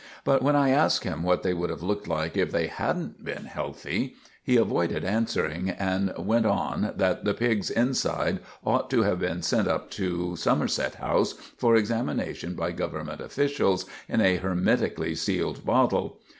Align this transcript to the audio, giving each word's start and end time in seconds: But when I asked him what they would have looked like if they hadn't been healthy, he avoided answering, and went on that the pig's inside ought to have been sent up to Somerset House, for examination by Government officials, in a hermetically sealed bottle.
But 0.23 0.41
when 0.41 0.55
I 0.55 0.71
asked 0.71 1.03
him 1.03 1.21
what 1.21 1.43
they 1.43 1.53
would 1.53 1.69
have 1.69 1.83
looked 1.83 2.07
like 2.07 2.35
if 2.35 2.51
they 2.51 2.65
hadn't 2.65 3.23
been 3.23 3.45
healthy, 3.45 4.15
he 4.43 4.57
avoided 4.57 5.05
answering, 5.05 5.69
and 5.69 6.11
went 6.17 6.47
on 6.47 6.93
that 6.95 7.23
the 7.23 7.35
pig's 7.35 7.69
inside 7.69 8.39
ought 8.65 8.89
to 8.89 9.03
have 9.03 9.19
been 9.19 9.43
sent 9.43 9.67
up 9.67 9.91
to 9.91 10.35
Somerset 10.37 10.95
House, 10.95 11.33
for 11.33 11.75
examination 11.75 12.55
by 12.55 12.71
Government 12.71 13.21
officials, 13.21 13.85
in 14.09 14.21
a 14.21 14.37
hermetically 14.37 15.13
sealed 15.13 15.63
bottle. 15.63 16.17